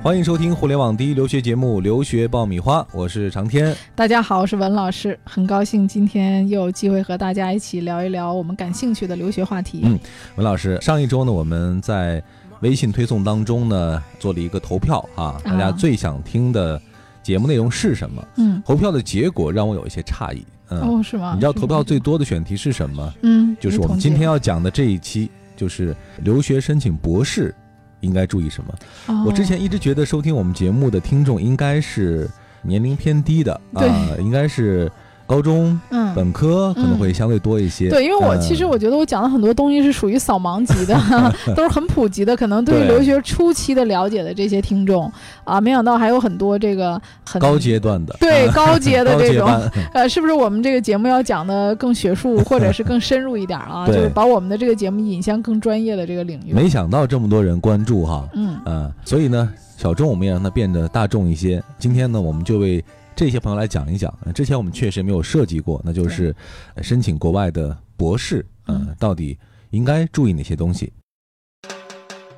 [0.00, 3.74] 欢迎收听互联网第一留学节目《留学爆米花》，我是长天。
[3.96, 9.80] 大家好，我是文老师，很高兴今天又有机会和大家一起聊一聊我们感兴趣的留学话题。
[9.82, 9.98] 嗯，
[10.36, 12.22] 文老师，上一周呢，我们在
[12.60, 16.80] 微信推送当中呢做了一个投票啊，大家最想听的
[17.20, 18.24] 节目内容是什么？
[18.36, 20.46] 嗯，投票的结果让我有一些诧异。
[20.68, 21.32] 嗯，哦，是吗？
[21.34, 23.12] 你知道投票最多的选题是什么？
[23.22, 27.52] 嗯，就是我们今天要讲的这一期，就是留学申请博士。
[28.00, 29.24] 应该注意什么？
[29.26, 32.28] 我之前一直觉得收听我们节目的听众应该是
[32.62, 33.82] 年龄偏低的啊，
[34.18, 34.90] 应该是。
[35.28, 37.90] 高中、嗯，本科可能会相对多一些。
[37.90, 40.98] 对，因为我其实我觉得我讲的很多东西是属于扫盲级的，
[41.54, 45.12] 都是很普及的，可能对于留学初期的了解的这些听众
[45.44, 49.46] 啊，没想到还有很多这个很高阶段的，对高阶的 这种，
[49.92, 53.86] 呃，是不是我们这个节目要讲的更学术或者是更深入一点啊？
[53.92, 56.54] 就是把我们的这个节目引向更专业的这个领域。
[56.54, 61.62] 没想到这么多人关注哈，嗯嗯，所以呢，小众我们也让它变得大众一些。
[61.78, 62.82] 今天呢，我们就为。
[63.18, 66.32] 这些朋友来讲一讲，之前我们确实没有涉及过，那就是
[66.80, 69.36] 申请国外的博士，嗯，到底
[69.70, 70.92] 应该注意哪些东西？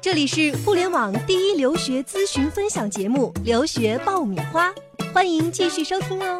[0.00, 4.70] 这里是互联网第一留学咨询分享节目《留学爆米花》，
[5.12, 6.38] 欢迎继续收听哦。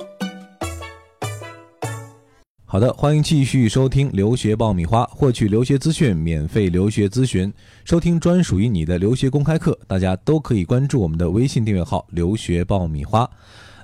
[2.64, 7.52] 好的，欢迎继续收听《留学爆米花》，获取留学资讯，免费留学咨询，
[7.84, 13.30] 收听专属于你的留学公开课，大家都可以关注我们的微信订阅号“留学爆米花”。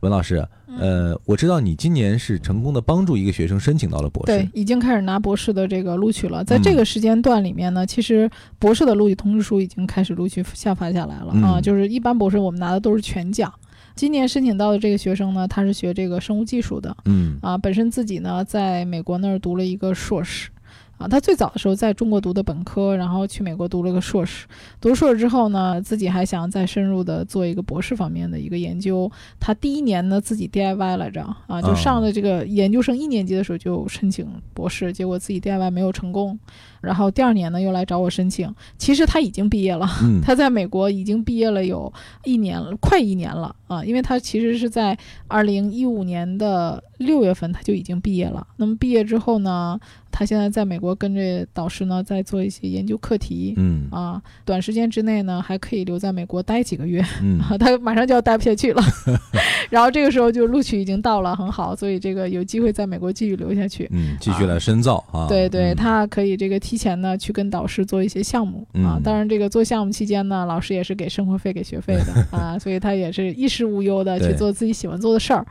[0.07, 0.47] 文老师，
[0.79, 6.45] 呃，我知道你今年是成功的帮助一个学生申请到了博士，对，已经开始拿博士的这个录取了。
[6.45, 11.61] 在这个时间段里面呢，其实博士的录取通知书已经开始陆续下发下来了啊。
[11.61, 13.53] 就是一般博士我们拿的都是全奖，
[13.97, 20.51] 今年申请到的这个学生呢，他是学这个生物技术的，嗯，啊，本身自己呢在美国那儿读了一个硕士。
[20.99, 24.47] 啊，他最早的时候在中国读的本科，然后去美国读了个硕士。
[24.81, 29.11] 读硕士之后呢，自己还想再深入的做一个博士方面的一个研究。
[29.39, 36.39] 他第一年呢自己 DIY 来着，啊，就上了这个研究生一年级的时候就申请博士，结果自己 DIY 没有成功。
[36.81, 38.53] 然后第二年呢又来找我申请。
[38.79, 39.89] 其实他已经毕业了，
[40.23, 41.93] 他在美国已经毕业了有
[42.25, 44.97] 一年了，快一年了啊，因为他其实是在
[45.29, 48.47] 二零一五年的六月份他就已经毕业了。
[48.57, 49.79] 那么毕业之后呢？
[50.19, 53.53] 他现在在美国跟着导师呢，在做一些研究课题。
[53.59, 57.05] 嗯啊，短时间之内呢，还可以留在美国待几个月。
[57.23, 58.83] 嗯， 他马上就要待不下去了。
[59.69, 63.87] 然后这个时候就录取已经到了，很好，所以这个有机会在美国继续留下去。
[63.93, 65.29] 嗯，继续来深造啊。
[65.29, 69.01] 对对，他可以这个提前呢去跟导师做一些项目啊。
[69.03, 75.47] 当然，这个做项目期间呢，老师也是给生活费、给学费的 啊，所以他也是衣食无忧的去做自己喜欢做的事儿。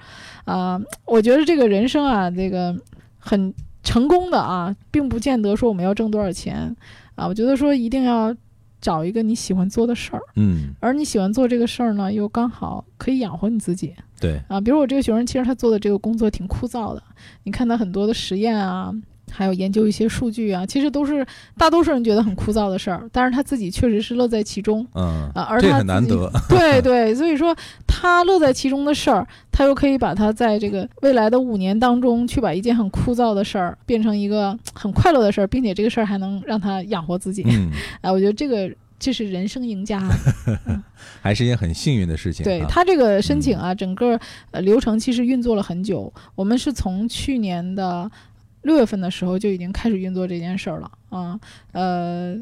[0.46, 2.76] 啊，我觉得这个人生啊，这个
[3.18, 3.54] 很。
[3.88, 6.76] 成功的啊，并不见得说我们要挣多少钱，
[7.14, 8.36] 啊，我觉得说一定要
[8.82, 17.04] 找一个你喜欢做的事儿，嗯，而你喜欢做这个事儿呢，又刚好可以养活你自己，对，啊，比如我这个学生，其实他做的这个工作挺枯燥的，
[17.44, 18.92] 你看他很多的实验啊。
[19.36, 21.26] 还有研究一些数据啊，其实都是
[21.58, 27.54] 大多数人觉得很枯燥的事儿，但是他自己确实是乐在其中，嗯啊，而他很难得，对对，所以说
[27.86, 37.46] 他乐在其中的事儿，他又可以把他在这个未来的五年当中，去把一件很枯燥的事儿变成一个很快乐的事儿，并且这个事儿还能让他养活自己，
[38.00, 40.02] 哎，我觉得这个这是人生赢家，
[41.22, 42.46] 还是一件很幸运的事情。
[42.46, 44.18] 对他这个申请啊，整个
[44.52, 48.10] 呃流程其实运作了很久，我们是从去年的。
[48.66, 51.40] 六月份的时候就已经开始运作这件事儿了啊，
[51.72, 52.36] 呃，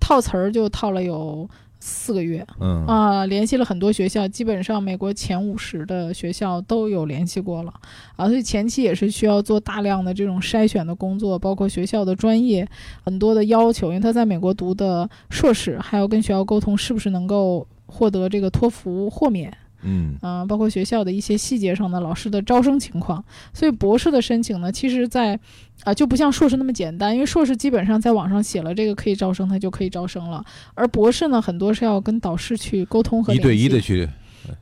[0.00, 1.48] 套词儿就套了有
[1.78, 7.72] 四个月，嗯啊，联系了很多学校，基本上美国前五十的学校都有联系过了
[8.16, 12.68] 啊，所以前期也是需要做大量的这种筛选的工作，包括学校的专业
[13.04, 19.56] 很多的要求，因为他在美国读的硕士，还要跟学校沟通是不是能够获得这个托福豁免。
[19.82, 25.38] 嗯啊，包括学校的一些细节上的老师的招生情况，所以博士的申请呢，其实，在
[25.84, 30.44] 啊就不像硕士那么简单，因为硕士基本上在网上写了这个可以招生，他就可以招生了，
[30.74, 34.08] 而博士呢，很多是要跟导师去沟通和一对一的去。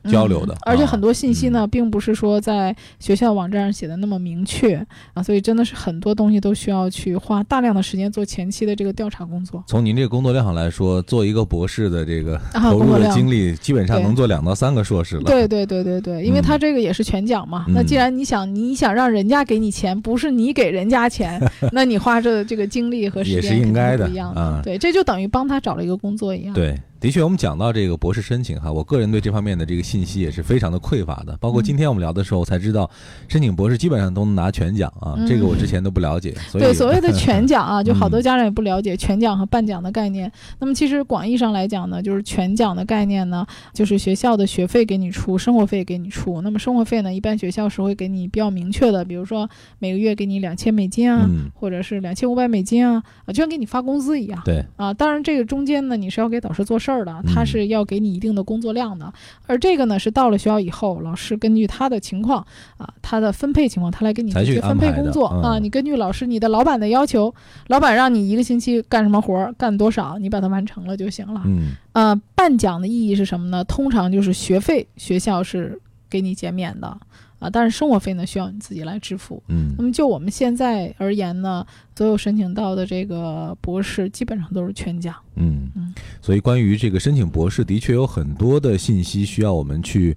[0.09, 4.75] 交流的，而且很多信息呢，并不是说在学校网站上写的那么明确
[5.13, 9.63] 啊，所以真的是很多东西都需要去花大量的时间做前期的这个调查工作。
[9.67, 15.23] 从您这个工作量上来说，做一个博士的这个 投入的精力，基本上能做两到三个硕士了。
[15.23, 17.65] 对对对对对，因为他这个也是全奖嘛。
[17.69, 21.41] 那既然你想你想让人家给你钱，不是你给人家钱，
[21.71, 24.61] 那你花这这个精力和时间也是应该的一样的。
[24.63, 26.53] 对，这就等于帮他找了一个工作一样。
[26.53, 26.77] 对。
[26.99, 31.37] 的确，我们讲到这个博士申请哈，我个人对这方面的这个信息也是非常的匮乏的。
[31.39, 32.89] 包括今天我们聊的时候才知道，
[33.29, 36.35] 申请博士基本上都能拿全奖啊，这个我之前都不了解。
[36.51, 40.29] 对，所谓的 全奖啊，就好多家长也不了解全奖和半奖的概念。
[40.59, 46.41] 那么其实广义上来讲呢，就是全奖的概念呢，就是学校的学费给你出，生活费给你出。
[46.41, 49.49] 那么生活费呢，一般学校是会给你比较明确的，比如说
[49.79, 54.41] 每个月给你两千美金啊，或者是两千五百美金啊，啊，就像给你发工资一样。
[54.43, 56.88] 对啊，当然这个中间呢，你是要给导师做事。
[56.89, 59.13] 事儿的，他是要给你一定的工作量的，
[59.45, 62.43] 而这个呢是到了学校以后，老师根据他的情况
[62.77, 65.59] 啊，他的分配情况，他来给你去分配工作啊。
[65.59, 67.31] 你根据老师、你的老板的要求，
[67.67, 71.43] 老板让你一个星期干什么活儿，干多少，你把它完成了就行了。
[71.45, 73.63] 嗯，呃，半奖的意义是什么呢？
[73.65, 76.97] 通常就是学费学校是给你减免的。
[77.39, 79.41] 啊，但是生活费呢需要你自己来支付。
[79.47, 81.65] 嗯，那么就我们现在而言呢，
[81.95, 85.15] 所有申请到的这个博士基本上都是全奖。
[85.35, 90.15] 嗯嗯，所以关于这个申请博士，的确有很多的信息需要我们去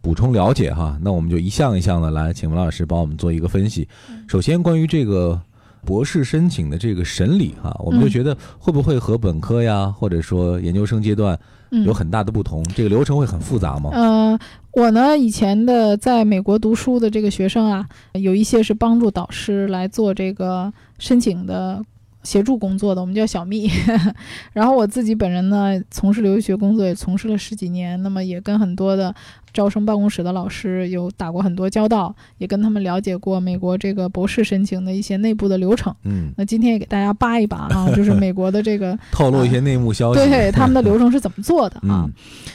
[0.00, 0.98] 补充了解哈。
[1.02, 3.88] 那我们就一项一项的来，请文老师帮我们做一个分析。
[4.28, 5.40] 首先，关于这个
[5.86, 11.38] 博士申请的这个审理哈，我们就觉得会不会和本科呀，或者说研究生阶段？
[11.84, 13.90] 有很大的不同，这个流程会很复杂吗？
[13.92, 14.38] 嗯，
[14.78, 21.84] 我呢以前的在美国读书的这个学生啊，有一些是帮助导师来做这个申请的
[22.22, 23.68] 协助工作的，我们叫小蜜。
[24.54, 29.12] 然后我自己本人呢，从事留学工作也从事了十几年，那么也跟很多的。
[29.52, 35.94] 招生办公室的老师有打过很多交道，也跟他们了解过美国这个博士申请的一些内部的流程。
[36.04, 42.08] 嗯，那今天也给大家扒一扒啊， 就是美国的这个透露一些内幕消息，对他们的流程是怎么做的啊？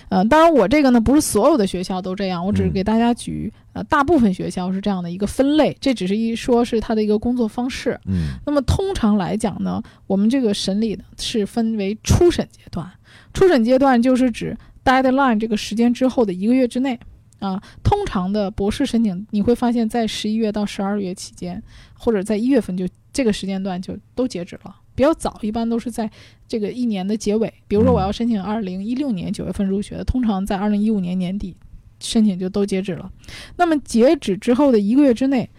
[0.09, 7.99] 呃，当然我这个呢不是所有的学校都这样，我只是给大家举呃大部分学校是这样的一个分类，这只是一说是他的一个工作方式。
[8.05, 12.89] 嗯，那么通常来讲呢，我们这个审理呢是分为初审阶段，
[13.33, 14.55] 初审阶段就是指。
[14.83, 16.99] Deadline 这个时间之后的一个月之内，
[17.39, 21.61] 啊，通常的博士申请你会发现在十一月到十二月期间，
[21.93, 24.75] 或者在一月份就这个时间段就都截止了。
[24.95, 26.09] 比较早，一般都是在
[26.47, 27.51] 这个一年的结尾。
[27.67, 31.57] 比如说我要申请二零一六年九月份入学的，通常在二零一五年年底
[31.99, 33.11] 申请就都截止了。
[33.55, 35.49] 那么截止之后的一个月之内，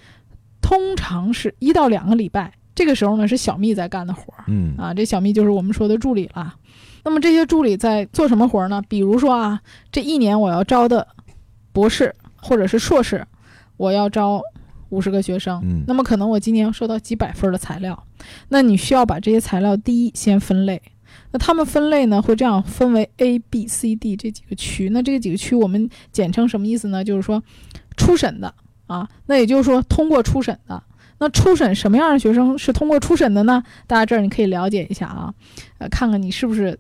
[0.63, 6.55] 通常是一到两个礼拜，这个时候呢是小蜜在干的活儿，嗯啊，这小蜜就是我们说的助理了。
[7.05, 8.83] 那么这些助理在做什么活儿呢？
[8.89, 9.61] 比如说啊，
[9.93, 11.07] 这一年我要招的
[11.71, 13.27] 博士或者是硕士，
[13.77, 14.41] 我要招
[14.89, 15.61] 五十个学生。
[15.63, 18.05] 嗯，那么可能我今年要收到几百份的材料，
[18.49, 20.81] 那你需要把这些材料第一先分类。
[21.31, 24.89] 那他们分类呢，会这样分为 A、B、C、D 这几个区。
[24.89, 27.05] 那这几个区我们简称什么意思呢？
[27.05, 27.43] 就是说
[27.99, 28.55] 初审的
[28.87, 30.83] 啊，那也就是说通过初审的。
[31.19, 33.63] 那初审什么样的学生是通过初审的呢？
[33.87, 35.35] 大家这儿你可以了解一下啊，
[35.79, 36.79] 呃，看看你是不是。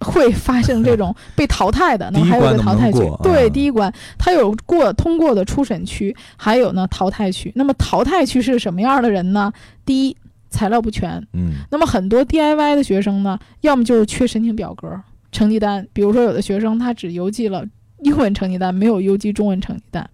[0.00, 7.52] 会发生这种 被淘汰的，那么还有个淘汰区，对，第一关它有过通过的初审区，还有呢淘汰区。
[7.54, 9.52] 那么淘汰区是什么样的人呢？
[9.84, 10.16] 第一，
[10.48, 15.00] 材料不全，嗯，那么很多 DIY 的学生呢，要么就是缺申请表格、
[15.30, 17.64] 成绩单，比如说有的学生他只邮寄了
[18.00, 20.08] 英文成绩单，没有邮寄中文成绩单，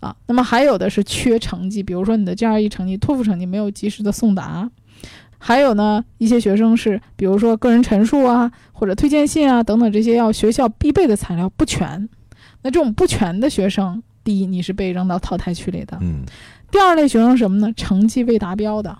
[0.00, 4.70] 啊，那么还有的是缺成绩，比如说你的 GRE 成绩、托福成绩没有及时的送达。
[5.38, 12.08] 还有呢，一些学生是，比如说个人陈述啊，或者推荐信啊等等这些要学校必备的材料不全。
[12.62, 15.96] 那这种不全的学生，第一你是被扔到淘汰区里的。
[16.00, 16.24] 嗯。
[16.70, 17.72] 第二类学生什么呢？
[17.76, 18.96] 成绩未达标的，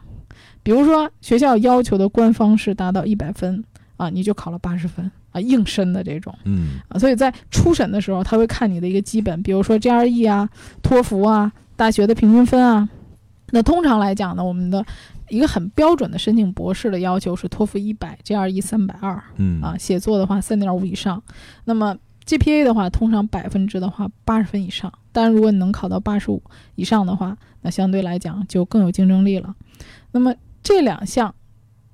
[0.62, 3.64] 比如说学校要求的官方是达到一百分
[3.97, 6.33] 啊，你就考了八十分啊，硬申的这种。
[6.45, 6.78] 嗯。
[6.88, 10.49] 啊，所以在初审的时候，他会看你的一个基本，比如说 GRE 啊、
[10.81, 12.88] 托福啊、大学的平均分啊。
[13.50, 14.85] 那通常来讲呢，我们的。
[15.28, 21.23] 一个很标准的申请博士的要求是托福一百，GRE 三百二，嗯啊，写作的话三点五以上，
[21.64, 26.42] 那么 GPA 的话，通常百分之的话八十分以上，当然如果你能考到八十五
[26.75, 29.54] 以上的话，那相对来讲就更有竞争力了。
[30.12, 31.35] 那么这两项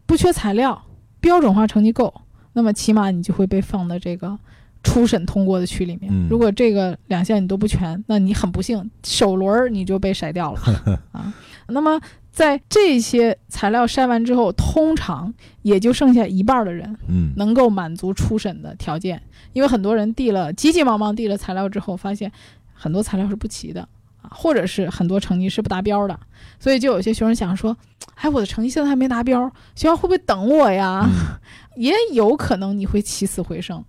[0.06, 0.84] 不缺材料，
[1.20, 2.12] 标准化成绩够，
[2.54, 4.38] 那么起码你就会被放到这个
[4.82, 6.10] 初审通过的区里面。
[6.28, 10.60] 如果这个两项你都不全，那你很不幸首轮你就被筛掉了
[11.12, 11.32] 啊。
[11.68, 12.00] 那么
[12.32, 19.22] 在这些材料筛完之后，通常也就剩下一半的人，嗯，能够满足初审的条件。
[19.52, 22.32] 因为很多人递了急急忙忙递了材料之后，发现
[22.72, 23.86] 很多材料是不齐的
[24.22, 26.18] 啊，或者是很多成绩是不达标的，
[26.58, 27.76] 所以就有些学生想说
[28.16, 31.06] ：“哎，我的成绩现在还没达标，学校会不会等我呀？”
[31.76, 33.84] 也有可能你会起死回生，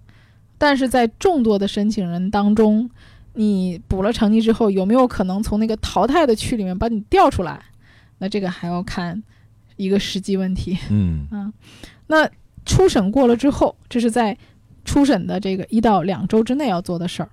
[0.57, 2.89] 但是在众多的申请人当中，
[3.35, 7.61] 你补了成绩之后，有没有可能从那个淘汰的区里面把你调出来？
[8.23, 9.21] 那这个还要看
[9.75, 11.51] 一个实际问题，嗯啊，
[12.07, 12.25] 那
[12.65, 14.37] 初审过了之后，这是在
[14.85, 17.27] 初审的这个一到两周之内要做的事儿。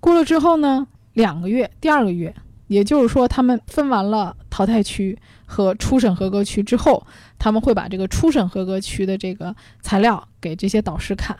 [0.00, 2.34] 过了之后呢，两个月，第二个月，
[2.66, 7.06] 也就是说，他们分完了淘汰区和初审合格区之后，
[7.38, 11.34] 他们会把这个初审合格区的这个材料给这些导师看。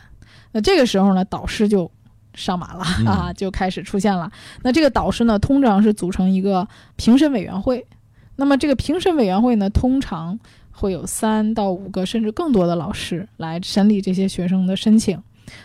[0.53, 1.91] 那这个时候呢，导师就
[2.33, 4.33] 上马了 啊，就开始出现了。
[4.63, 6.67] 那这个导师呢，通常是组成一个
[6.97, 7.87] 评审委员会。
[8.37, 10.39] 那么这个评审委员会呢，通常
[10.71, 15.21] 会有三到五个甚至更多的老师来审理这些学生的申请。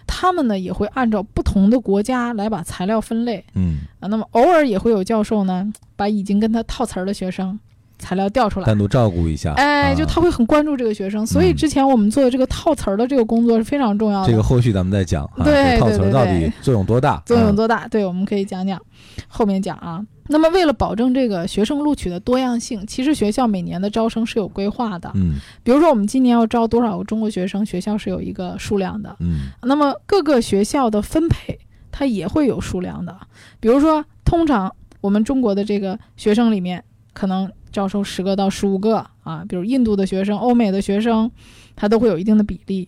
[0.06, 3.44] 他们呢也会按照不同的国家来把材料分类。
[3.56, 7.58] 嗯啊，那么偶尔也会有教授呢，把已经跟他套词儿的学生
[7.98, 9.54] 材料调出来，单独照顾一下。
[9.54, 11.26] 哎，就啊他会很关注这个学生。
[11.26, 14.28] 所以之前我们做的这个套词儿的这个工作是非常重要的。
[14.28, 17.16] 这个后续咱们再讲啊，对这套词儿到底作用多大？
[17.16, 17.88] 嗯作用多大？
[17.88, 18.80] 对，我们可以讲讲，
[19.28, 20.06] 后面讲啊。
[20.32, 25.12] 那么，为了保证这个学生录取的多样性，其实学校每年的招生是有规划的。
[25.16, 25.34] 嗯
[25.64, 29.16] 比如说，我们今年要招多少个中国学生，学校是有一个数量的。
[29.20, 31.60] 嗯那么各个学校的分配，
[31.92, 33.16] 它也会有数量的。
[33.60, 36.84] 比如说，通常我们中国的这个学生里面，
[37.14, 41.30] 可能招收十个到十五个啊，比如印度的学生、欧美的学生，
[41.76, 42.88] 它都会有一定的比例。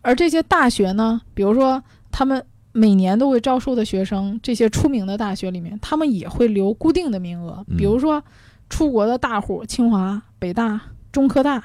[0.00, 2.42] 而这些大学呢，比如说他们
[2.78, 7.76] 每年都会招收的学生，这些出名的大学里面，他们也会留固定的名额，嗯。
[7.76, 8.22] 比如说
[8.70, 10.80] 出国的大户，清华、北大、
[11.10, 11.62] 中科大。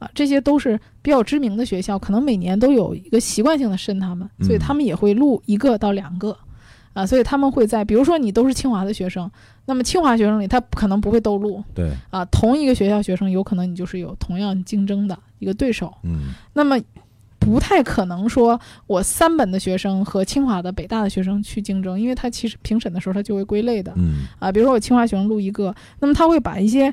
[0.00, 6.38] 啊，这些都是比较知名的学校，可能每年都有一个习惯性的申他们，所以嗯他们也会录一个到两个，
[6.92, 9.28] 啊，所以他们会在，比如说你都是清华的学生，
[9.64, 11.64] 那么清华学生里他可能不会都录。
[11.74, 16.28] 对，啊，同一个学校学生有可能你就是有同样竞争的一个对手，嗯。
[16.52, 16.78] 那么
[17.38, 24.26] 不太可能说我三本的学生和清华的、北大的学生去竞争，因为他其实评审的时候他就会归类的，嗯。
[24.38, 26.92] 啊，比如说我清华学生录一个，那么他会把一些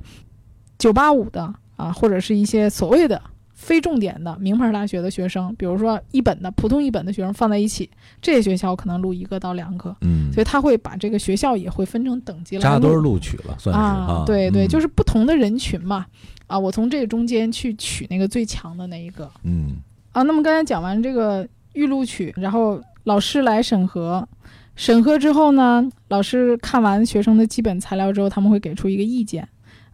[0.78, 3.22] 九八五的啊，或者是一些所谓的
[3.54, 7.90] 非重点的名牌大学的学生，比如说一本的普通一本的学生放在一起，
[8.22, 14.68] 这些学校可能录一个到两个，嗯，所以他会把这个学校也会分成等级来扎堆儿录录取了，算是啊，对对，嗯。
[14.68, 16.06] 就是不同的人群嘛，
[16.48, 19.30] 啊，我从这个中间去取那个最强的那一个。
[19.44, 19.78] 嗯
[20.16, 20.24] 啊。
[20.24, 24.28] 那么刚才讲完这个预录取，然后老师来审核。
[24.76, 29.48] 审核之后呢，老师看完学生的基本材料之后，他们会给出一个意见。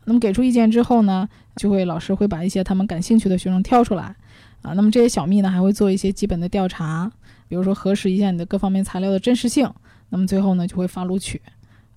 [0.06, 4.16] 那么给出意见之后呢，就会老师会把一些他们感兴趣的学生挑出来，
[4.64, 7.12] 啊，那么这些小蜜呢还会做一些基本的调查，
[7.48, 9.72] 比如说核实一下你的各方面材料的真实性。
[10.10, 11.40] 那么最后呢就会发录取，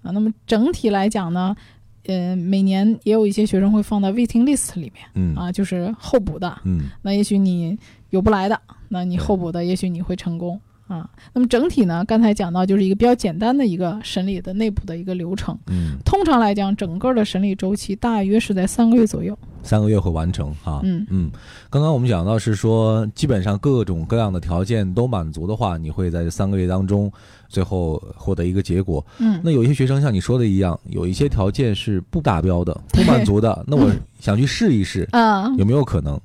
[0.02, 1.56] 啊，那么整体来讲呢，
[2.04, 6.60] 呃，每年也有一些学生会放到 waiting list 里面嗯啊，就是候补的。
[6.64, 7.76] 嗯那也许你
[8.14, 11.11] 有不来的，那你候补的，也许你会成功啊。
[11.33, 15.59] 那么整体呢，刚才讲到就是一个比较简单的一个审理的内部的一个流程。
[15.66, 19.37] 嗯，通常来讲，整个的审理周期大约是在三个月左右。
[19.64, 20.80] 三个月会完成哈。
[20.85, 21.30] 嗯嗯，
[21.71, 27.11] 刚刚我们讲到是说，基本上各种各样的条件都满足的话，你会在这三个月当中
[27.49, 29.04] 最后获得一个结果。
[29.18, 33.90] 嗯，那有一些学生像你说的一样，有一些条件是不达标的、不满足的，那我
[34.21, 36.21] 想去试一试，啊，有没有可能？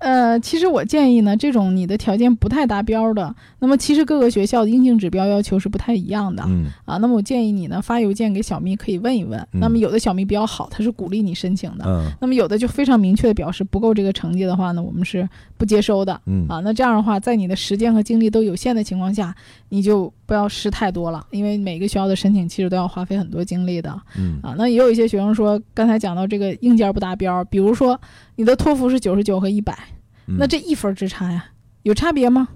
[0.00, 6.42] 呃，其实我建议呢，这种你的条件不太达标的，那么其实各个学校的硬性指标要求是不太一样的。
[6.48, 9.38] 嗯啊，那么我建议你呢发邮件给小蜜，可以问一问。
[9.52, 11.84] 嗯那么有的小蜜比较好，他是鼓励你申请的。
[11.86, 15.28] 嗯那么有的就非常明确的表示不够这个成绩的话呢，我们是
[15.58, 16.18] 不接收的。
[16.24, 19.34] 嗯啊，那这样的话，在你的时间和精力都有限的情况下，
[19.70, 24.54] 你就不要试太多了，因为每个学校的申请其实都要花费很多精力的嗯啊。
[24.58, 27.98] 那也有一些学生说，刚才讲到这个硬件不达标，比如说
[28.36, 29.78] 你的托福是九十九和一百、
[30.26, 31.46] 嗯，那这一分之差呀，
[31.84, 32.48] 有差别吗？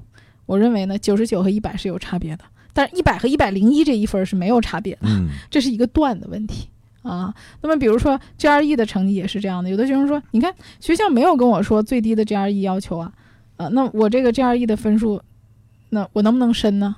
[0.47, 5.03] 我认为呢，九十九和一百是有差别的，但是一百和一百零一这一分是没有差别的。
[5.05, 6.69] 嗯 这是一个段的问题
[7.03, 7.33] 啊。
[7.63, 13.13] 那么比如说 GRE 的成绩也是这样的，有的学生说，你看学校没有跟我说最低的 GRE 要求啊，
[13.57, 15.23] 啊，那我这个 GRE 的分数，
[15.91, 16.97] 那我能不能申呢？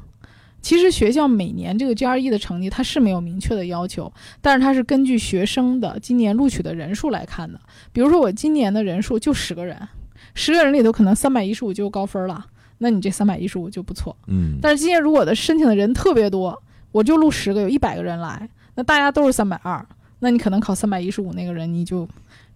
[0.67, 7.57] 其实学校每年这个 GRE 的成绩它是没有明确的要求，但是它是根据学生的今年录取的人数来看的。
[7.93, 9.79] 比如说我今年的人数就十个人，
[10.35, 12.45] 十个人里头可能三百一十五就高分了，
[12.79, 14.17] 那你这三百一十五就不错。
[14.27, 19.87] 嗯，但是今年如果的申请的人特别多，我就录十个，有一百个人来，那大家都是三百二，
[20.19, 22.09] 那你可能考三百一十五那个人，你就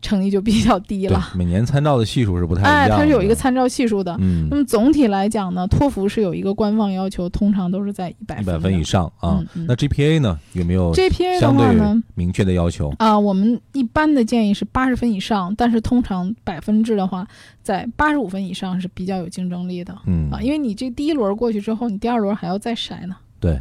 [0.02, 2.96] 成绩就比较低了。，每年参照的系数是不太一哎，样的。
[2.96, 4.16] 它是有一个参照系数的。
[4.20, 9.06] 嗯那么总体来讲呢，托福是有一个官方要求，通常都是在一百一百分以上。
[9.20, 9.46] 啊嗯。
[9.54, 12.92] 嗯那 GPA 呢，有没有 GPA 的话呢，明确的要求？
[12.98, 17.26] 啊，我们一般的建议是八十分以上，但是通常百分制的话，
[17.62, 23.16] 在八十五分以上是比较有竞争力的嗯啊，因为你这第一轮过去之后，你第二轮还要再筛呢。
[23.38, 23.60] 对，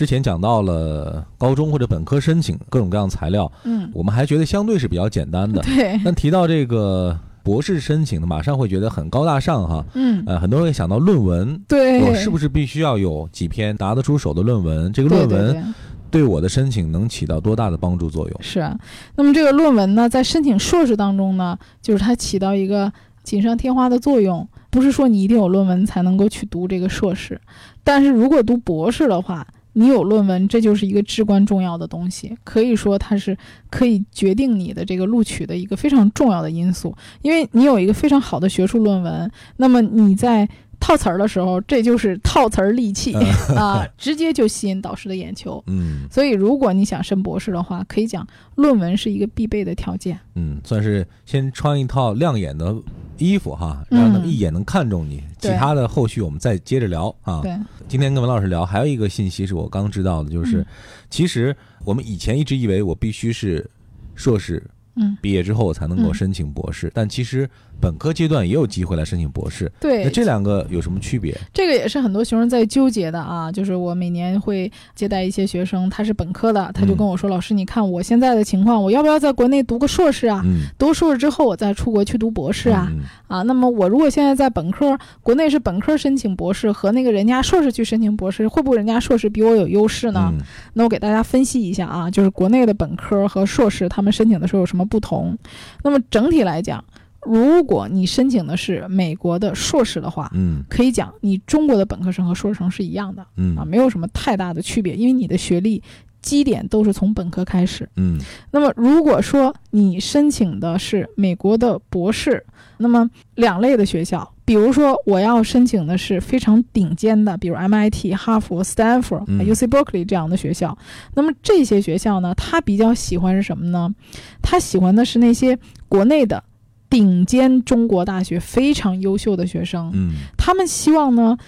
[0.00, 5.60] 之前讲到了高中或者本科申请各种各样材料，嗯，我们还觉得相对是比较简单的。
[5.76, 9.84] 对，但提到这个博士申请呢，马上会觉得很高大上哈。
[9.92, 14.90] 嗯，呃，很多人会想到论文，对，我是不是必须要有几篇拿得出手的论文？
[14.90, 15.72] 这个论文对对对
[16.10, 18.40] 对我的申请能起到多大的帮助作用？
[18.40, 18.74] 是啊。
[19.16, 22.90] 那么这个论文呢，在申请硕士当中呢，就是它起到一个
[23.22, 27.38] 锦上添花的作用，不是说你一定有论文才能够去读这个硕士，
[27.84, 33.36] 但是如果读博士的话，你有论文，这就是一个至关重要的东西，可以说它是
[33.70, 40.48] 可以决定你的这个录取的一个非常重要的因素，因为你有一个非常好的学术论文，那么你在
[40.90, 43.14] 套词儿的时候，这就是套词儿利器、
[43.54, 45.62] 啊， 直接就吸引导师的眼球。
[45.68, 50.18] 嗯所以，如果你想升博士的话，可以讲论文是一个必备的条件。
[50.34, 52.74] 嗯，算是先穿一套亮眼的
[53.18, 55.22] 衣服哈，让他们嗯一眼能看中你。
[55.38, 57.40] 其他的后续我们再接着聊啊。
[57.40, 57.56] 对，
[57.86, 60.66] 今天跟文老师聊，还有一个信息是我刚知道的，就是、嗯
[61.08, 63.68] 其实我们以前一直以为我必须是
[64.14, 64.64] 硕士
[64.96, 67.48] 嗯，毕业之后才能够嗯申请博士，但其实
[67.80, 69.70] 本科阶段也有机会来申请博士。
[69.80, 71.36] 对，那这两个有什么区别？
[71.52, 73.50] 这个也是很多学生在纠结的啊。
[73.50, 80.42] 就是我每年会接待一些学生，他是本科的，他就跟我说：“老师，你看我现在的情况，我要不要在国内读个硕士啊？
[80.44, 82.86] 嗯，读硕士之后，我再出国去读博士啊？
[82.90, 90.30] 嗯啊，那么我如果现在在本科，国内是本科申请博士，和那个人家硕士去申请博士，会不会人家硕士比我有优势呢？
[90.32, 90.40] 嗯
[90.74, 95.36] 那我给大家分析一下啊，就是国内的本科和硕士，他们申请的时候有什么不同？
[95.82, 96.82] 那么整体来讲，
[97.26, 105.82] 如果你申请的是美国的硕士的话，嗯可以讲你中国的本科生和硕士生是一样的嗯啊，没有什么太大的区别，因为你的学历
[106.22, 107.88] 基点都是从本科开始。
[107.96, 108.18] 嗯
[108.50, 112.44] 那么如果说你申请的是美国的博士，
[112.78, 120.76] 那么两类的学校，比如说我要申请的是非常顶尖的，比如 MIT、哈佛、Stanford、嗯 UC Berkeley 这样的学校，
[121.14, 123.94] 那么这些学校呢，他比较喜欢是什么呢？
[124.42, 126.42] 他喜欢的是那些国内的
[126.90, 130.10] 顶尖中国大学非常优秀的学生，嗯。
[130.36, 131.38] 他们希望呢，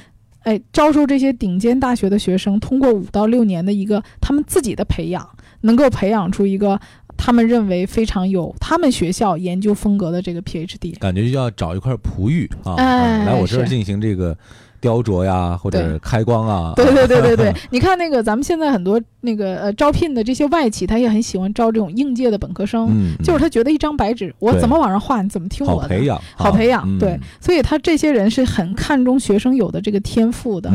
[0.44, 5.28] 哎，招收这些顶尖大学的学生，通过五到六年的一个他们自己的培养，
[5.62, 6.80] 能够培养出一个
[7.16, 10.96] 他们认为非常有他们学校研究风格的这个 PhD。
[10.98, 14.36] 感觉就要找一块璞玉啊，来我这儿进行这个
[14.80, 16.72] 雕琢呀，或者开光啊。
[16.76, 26.98] 对对对对对， 你看那个咱们现在很多那个呃招聘的这些外企，他也很喜欢招这种应届的本科生，嗯，就是他觉得一张白纸，我怎么往上画，你怎么听我的，好培养，好培养嗯。
[26.98, 30.70] 对，所以他这些人是很看重学生有的这个天赋的。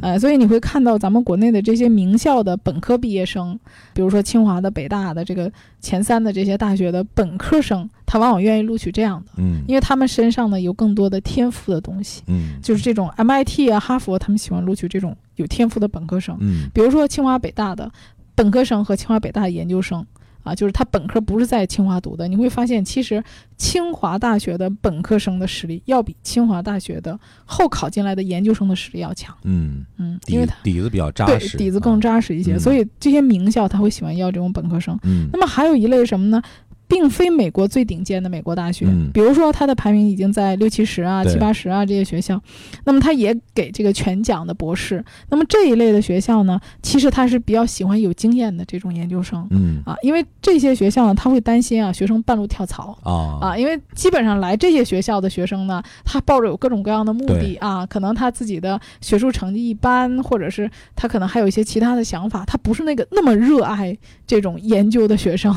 [0.00, 3.58] 呃，所以你会看到咱们国内的这些名校的本科毕业生，
[3.92, 9.62] 比如说清华的、北大的这个前三的这些大学的本科生，他往往愿意录取这样的，嗯。
[9.66, 12.60] 因为他们身上呢有更多的天赋的东西，嗯。
[12.62, 16.36] 就是这种 MIT 啊、哈佛，他们喜欢录取这种有天赋的本科生。
[16.40, 17.90] 嗯比如说清华、北大的
[18.34, 20.06] 本科生和清华、北大的研究生。
[20.44, 23.22] 啊，就是他本科不是在清华读的，你会发现，其实
[23.58, 29.36] 清华大学的本科生的实力要比清华大学的后考进来的研究生的实力要强。
[29.42, 32.00] 嗯，嗯，因为他底子比较扎对实，底子更啊。
[32.00, 34.98] 扎实一些，嗯所以这些名校他会喜欢要这种本科生。
[35.02, 36.40] 嗯那么还有一类什么呢？
[36.88, 42.40] 并非美国最顶尖的美国大学，嗯比如说它的排名已经在六七十啊、七八十啊这些学校，
[42.84, 45.04] 那么它也给这个全奖的博士。
[45.28, 49.46] 那么这一类的学校呢，其实他是比较喜欢有经验的这种研究生。
[49.50, 63.96] 嗯啊，因为这些学校呢，他会担心啊学生半路跳槽，啊啊，因为基本上来这些学校的学生呢，他抱着有各种各样的目的啊，可能他自己的学术成绩一般，或者是他可能还有一些其他的想法，他不是那个那么热爱
[64.26, 65.54] 这种研究的学生。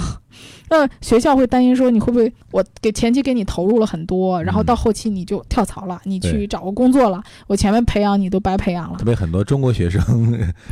[0.71, 9.03] 那学校会担心说，你会不会我给前期给你投入了很多，然后嗯到后期你就跳槽了，你去找个工作了，我前面培养你都白培养了特。
[9.03, 10.01] 别很多中国学生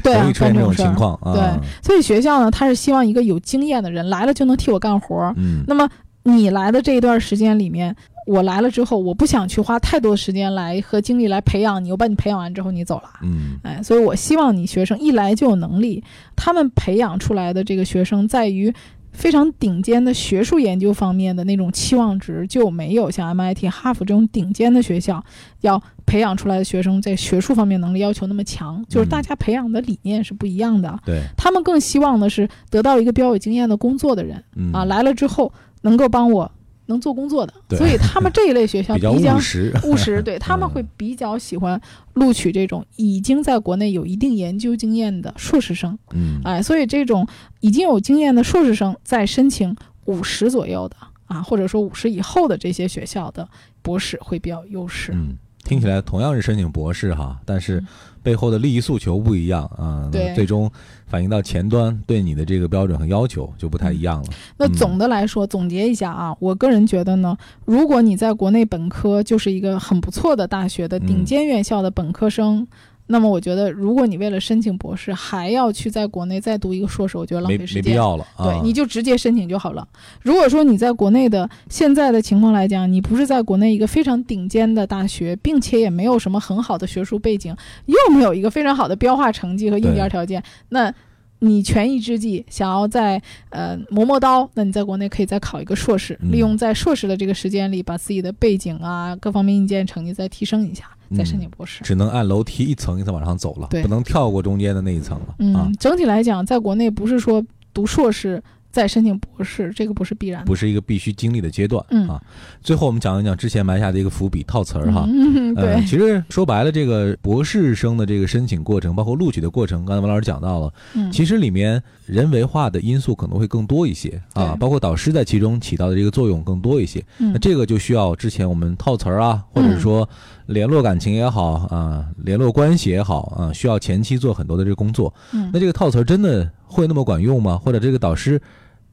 [0.01, 1.33] 对 啊 容易，出现这种情况啊。
[1.33, 1.43] 对，
[1.83, 5.33] 所以学校呢，他是希望一个有经验的人来了就能替我干活儿。
[5.35, 5.87] 嗯那么
[6.23, 7.93] 你来的这一段时间里面，
[8.25, 13.09] 我来了之后，我不想去花太多时间来和精力来培养你，我把你培养完之后你走了。
[13.23, 16.01] 嗯哎，所以我希望你学生一来就有能力，
[16.35, 18.71] 他们培养出来的这个学生在于
[19.11, 25.23] 非常顶尖的学术研究方面的那种期望值，就没有像 MIT、哈佛这种顶尖的学校
[25.61, 30.97] 要培养出来的学生在学术方面能力要求那么强，就是大家培养的理念是不一样的。
[31.05, 34.43] 对他们更希望的是得到一个比较有经验的工作的人。
[34.55, 36.51] 嗯啊，来了之后能够帮我
[36.89, 39.73] 能做工作的，所以他们这一类学校 比较务实。
[39.85, 41.79] 务实，对 他们嗯会比较喜欢
[42.15, 45.97] 录取这种已经在国内有一定研究经验的硕士生。
[46.13, 47.25] 嗯哎，所以这种
[47.61, 49.75] 已经有经验的硕士生在申请
[50.05, 50.95] 五十左右的
[51.27, 53.47] 啊，或者说五十以后的这些学校的
[53.81, 55.11] 博士会比较优势。
[55.13, 57.83] 嗯，听起来同样是申请博士哈，但是
[58.21, 60.69] 背后的利益诉求不一样啊，对最终
[61.07, 64.29] 反映到前端对你的这个标准和要求就不太一样了。
[64.57, 72.67] 那嗯总的来说，总结一下啊，我个人觉得呢，如果你在国内本科就是一个很不错的大学的顶嗯尖院校的本科生。
[73.11, 77.83] 那么我觉得，如果你为了申请博士还要去在国内再读一个硕士，我觉得浪费时间。
[77.83, 78.45] 没必要了啊。
[78.45, 79.87] 对，你就直接申请就好了。
[80.21, 87.55] 如果说你在国内的现在的情况来讲，你不是在国内一个非常顶尖的大学，并且也没有什么很好的学术背景，
[87.87, 90.93] 又没有一个非常好的标化成绩和硬件条件，那
[91.39, 93.19] 你权宜之计想要在
[93.49, 100.83] 呃磨磨刀，那你在国内可以再考一个硕士，嗯利用在硕士的这个时间里，把自己的背景啊各方面硬件成绩再提升一下，
[101.15, 101.83] 再申请博士。
[101.83, 105.25] 只能按楼梯一层一层往上走了，对不能跳过中间的那一层了、
[105.59, 107.43] 啊嗯，，整体来讲，在国内不是说
[107.73, 108.41] 读硕士
[108.71, 110.45] 再申请博士，这个不是必然的。
[110.45, 112.21] 不是一个必须经历的阶段、嗯啊。
[112.61, 115.07] 最后我们讲一讲之前埋下的一个伏笔套词儿哈。
[115.07, 115.73] 嗯， 对。
[115.73, 127.03] 呃，其实说白了，这个博士生的这个申请过程，包括录取的过程，刚才王老师讲到了，嗯，其实里面人为化的因素可能会更多一些啊，包括导师在其中起到的这个作用更多一些。
[127.17, 130.07] 嗯那这个就需要之前我们套词儿啊，或者是说
[130.49, 135.13] 联络感情也好啊，联络关系也好啊，需要前期做很多的这个工作。
[135.31, 137.55] 嗯那这个套词真的会那么管用吗？
[137.55, 138.41] 或者这个导师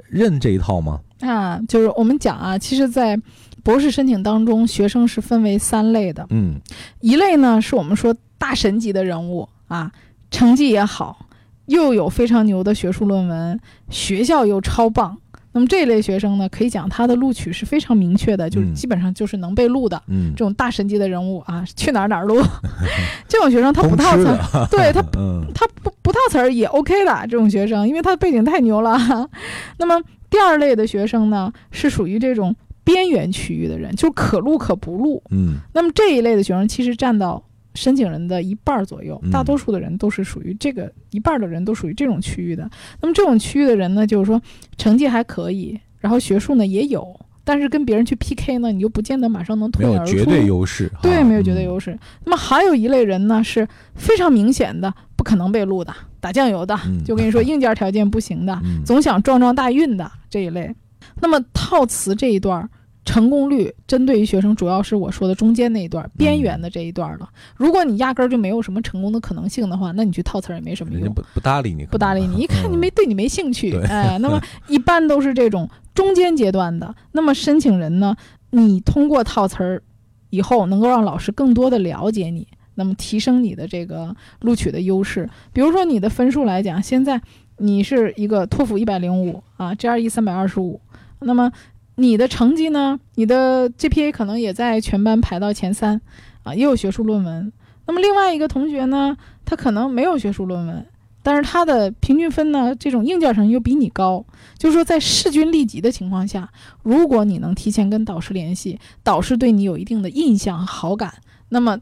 [0.08, 1.00] 认这一套吗？
[1.20, 3.18] 啊，就是我们讲啊，其实，在
[3.62, 6.26] 博士申请当中，学生是分为三类的。
[6.28, 6.60] 嗯
[7.00, 9.90] 一类呢是我们说大神级的人物啊，
[10.30, 11.26] 成绩也好，
[11.64, 15.16] 又有非常牛的学术论文，学校又超棒。
[15.56, 20.00] 那么这一类学生呢，可以讲他的录取是非常明确的，就是嗯基本上就是能被录的。
[20.06, 22.38] 嗯这，种大神级的人物啊，去哪儿哪儿录。
[23.26, 28.98] 这种学生他不套词儿，对他嗯他不不套词儿也 OK 的这种学生，因为他的背景太牛了。
[29.78, 35.22] 那么第二类的学生呢，是属于这种边缘区域的人，就是可录可不录。
[35.30, 37.42] 嗯那么这一类的学生其实占到
[37.76, 42.68] 申请人的一半儿左右嗯，大多数的人都是属于这个一半儿的人都属于这种区域的。
[43.00, 44.40] 那么这种区域的人呢，就是说
[44.78, 50.16] 成绩还可以，然后学术呢也有，但是跟别人去 PK 呢，你就不见得马上能脱颖而出。
[50.16, 51.96] 有绝对优势，对，没有绝对嗯优势。
[52.24, 60.74] 那么还有一类人呢，是非常明显的不可能被录的，打酱油的，嗯就跟你说 硬件条件不行的，嗯总想撞撞大运的这一类。
[61.20, 62.68] 那么套词这一段儿
[63.06, 67.28] 成功率，针对于学生主要是我说的中间那一段儿边缘的这一段儿了。
[67.56, 71.00] 如果你压根儿就没有什么成功的可能性的话，那你去套词儿也没什么用。
[71.00, 74.38] 人家不不搭理你，不搭理你， 一看你没对你没兴趣，对哎，那么
[74.68, 76.92] 一般都是这种中间阶段的。
[77.12, 78.14] 那么申请人呢，
[78.50, 79.82] 你通过套词儿
[80.30, 85.30] 以后，能够让老师更多的了解你，那么提升你的这个录取的优势。
[85.52, 87.20] 比如说你的分数来讲，现在
[87.58, 90.80] 你是一个托福一百零五啊，GRE 三百二十五，
[91.20, 91.50] 那么
[91.96, 96.00] 你的成绩呢，你的 GPA 可能也在全班排到前三
[96.42, 97.52] 啊，也有学术论文。
[97.86, 100.86] 那么另外一个同学呢，他可能没有学术论文，
[101.22, 104.24] 但是他的平均分呢，这种硬件成绩又比你高，
[104.58, 106.50] 就是说在势均力敌的情况下，
[106.82, 111.14] 如果你能提前跟导师联系，导师对你有一定的印象和好感，
[111.48, 111.78] 那么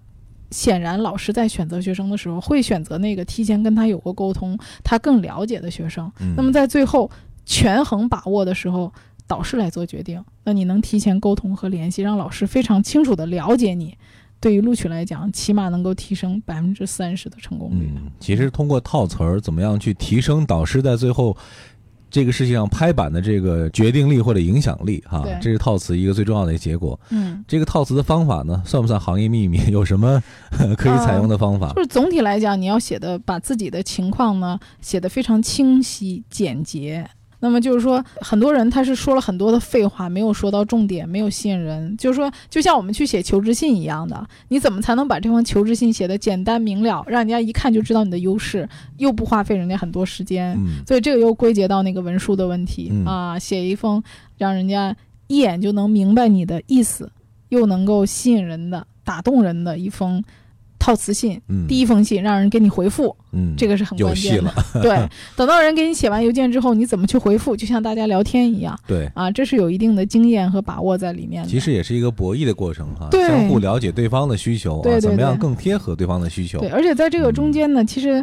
[0.50, 6.12] 显然老师在选择学生的时候会选择那个提前跟他有过沟通、他更了解的学生。
[6.20, 7.10] 嗯那么在最后
[7.44, 8.92] 权衡把握的时候，
[9.26, 10.22] 导师来做决定。
[10.44, 13.96] 那你能提前沟通和联系，让老师非常清楚的了解你。
[14.40, 17.90] 对于录取来讲，起码能够提升百分之三十的成功率。
[17.96, 21.34] 嗯，其实通过套词儿，怎么样去提升导师在最后
[22.10, 26.98] 这个事情上拍板的这个决定力或者影响力哈对，这是套词一个最重要的一个结果。
[27.08, 29.58] 嗯，这个套词的方法呢，算不算行业秘密？
[29.72, 30.22] 有什么
[30.76, 31.80] 可以采用的方法就？
[31.80, 37.08] 是总体来讲，你要写的把自己的情况呢写的非常清晰简洁。
[37.44, 41.94] 那么就是说，很多人他是说了很多的废话，没有说到重点，没有吸引人。
[41.98, 50.56] 就是说，就像我们去写求职信一样的，你怎么才能把这封求职信写得简单明了，让人家一看就知道你的优势，又不花费人家很多时间？
[50.56, 54.02] 嗯所以这个又归结到那个文书的问题、嗯啊，写一封
[54.38, 57.12] 让人家一眼就能明白你的意思，
[57.50, 60.24] 又能够吸引人的、打动人的一封
[60.84, 64.52] 套词信，嗯，第一封信让人给你回复，嗯，这个是很关键的。
[64.82, 67.56] 对，等到人给你写完邮件之后，你怎么去回复？
[67.56, 68.78] 就像大家聊天一样。
[68.86, 71.48] 对啊，这是有一定的经验和把握在里面的。
[71.48, 76.60] 其实也是一个博弈的过程哈，相互了解对方的需求啊，怎么样更贴合对方的需求。
[76.60, 78.22] 对，而且在这个中间呢，其实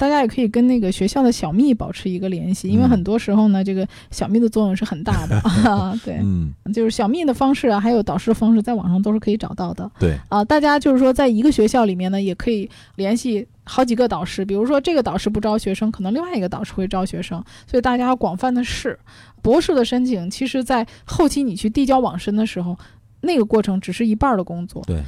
[0.00, 5.38] 大家也可以跟那个学校的小蜜保持一个联系，因为很多时候呢，这个小蜜的作用是很大的。
[6.02, 9.90] 对，嗯，就是小蜜的方式啊，还有导师的方式，在网上都是可以找到的。
[9.98, 14.42] 对啊，大家就是说，在一个学校里面呢，也可以联系好几个导师。
[14.42, 18.98] 比如说，这个导师不招学生，可能另外一个导师会招学生，所以大家要广泛的试。
[19.42, 22.74] 博士的申请，其实在后期你去递交网申的时候，
[23.20, 24.82] 那个过程只是一半的工作。
[24.86, 25.02] 对。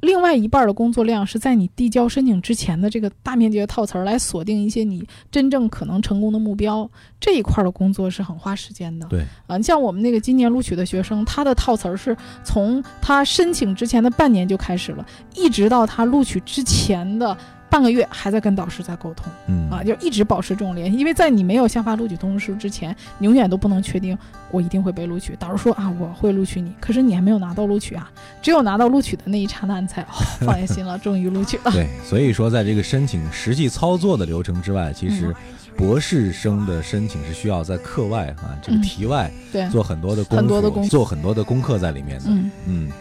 [0.00, 6.88] 另外一半的工作量是在你递交申请之前的这个大面积的套词儿，来锁定一些你真正可能成功的目标。
[7.18, 9.06] 这一块的工作是很花时间的。
[9.08, 17.36] 对，啊，像我们那个今年录取的学生，他的套词儿是从他申请之前的半年就开始了，一直到他录取之前的。
[17.68, 19.68] 半个月还在跟导师在沟通，嗯。
[19.70, 24.16] 啊，就一直保持这种联系，因为在你没有下发录取通知书之前，你永远都不能确定
[24.50, 25.34] 我一定会被录取。
[25.38, 30.06] 导师说啊，我会录取你，可是你还没有拿到录取啊，只有拿到录取的那一刹那，你才哦
[30.40, 31.72] 放下心了， 终于录取了。
[31.72, 35.34] 对，所以说在这个申请实际操作的流程之外，其实
[35.76, 39.68] 博士生的申请是需要在课外啊，这个题外对。
[39.68, 42.50] 做很多的很多的功做很多的功课在里面的，嗯。
[42.66, 42.92] 嗯。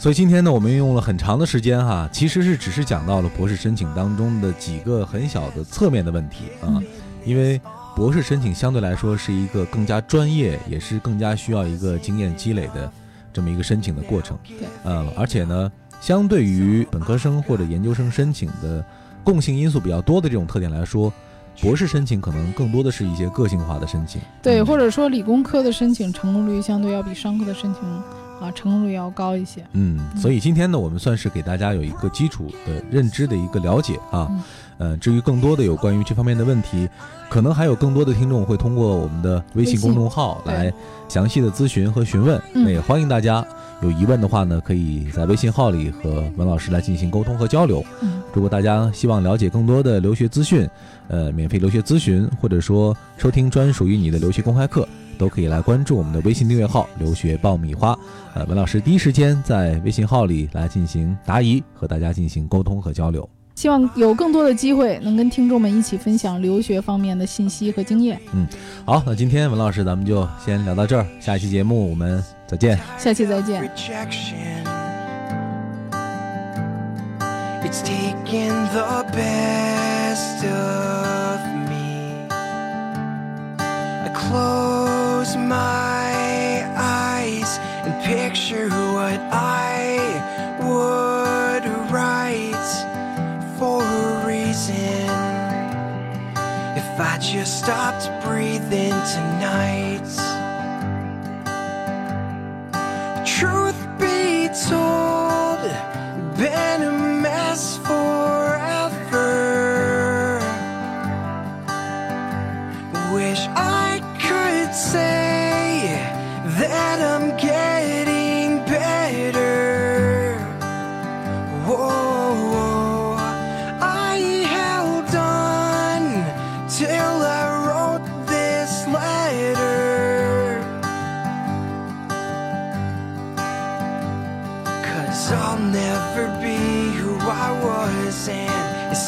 [0.00, 6.80] 所以今天呢，我们用了很长的时间哈，其实是只是讲到了博士申请当中的几个很小的侧面的问题啊，
[7.22, 7.60] 因为
[7.94, 12.90] 博士申请相对来说是一个更加专业，也是更加需要一个经验积累的
[13.30, 14.38] 这么一个申请的过程。
[14.48, 18.82] 对，嗯，而且呢，相对于本科生或者研究生申请的
[19.22, 21.12] 共性因素比较多的这种特点来说，
[21.60, 24.18] 博士申请可能更多的是一些个性化的申请。
[24.42, 27.82] 对，或者说理工科的申请成功率相对要比商科的申请。
[28.40, 29.64] 啊，成功率要高一些。
[29.72, 34.26] 嗯，所以今天呢，我们算是给大家有一个基础的认知的一个了解啊。
[34.30, 34.42] 嗯。
[34.78, 36.88] 呃，至于更多的有关于这方面的问题，
[37.28, 40.72] 可能还有更多的听众会通过我们的微信公众号来
[41.06, 42.40] 详细的咨询和询问。
[42.54, 43.46] 那也欢迎大家
[43.82, 47.84] 有疑问的话呢，可以在微信号里和文老师来进行沟通和交流。
[48.00, 48.22] 嗯。
[48.32, 50.66] 如果大家希望了解更多的留学资讯，
[51.08, 54.88] 呃，免费留学咨询，或者说收听专属于你的留学公开课。
[55.20, 57.94] 都可以来关注我们的微信订阅号“留学爆米花”，
[58.32, 63.28] 呃，文老师第一时间在微信号里来进行答疑，和大家进行沟通和交流。
[63.54, 68.18] 希望有更多的机会能跟听众们一起分享留学方面的信息和经验。
[68.32, 68.46] 嗯，
[68.86, 72.78] 好，那今天文老师咱们就先聊到这儿，下一期节目我们再见。
[72.96, 73.70] 下期再见。
[85.30, 89.98] Close my eyes and picture what I
[90.60, 92.66] would write
[93.58, 94.76] for a reason.
[96.76, 100.08] If I just stopped breathing tonight,
[103.24, 104.99] truth be told,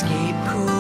[0.03, 0.72] escape